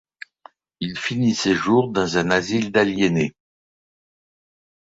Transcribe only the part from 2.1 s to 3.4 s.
un asile d'aliénés.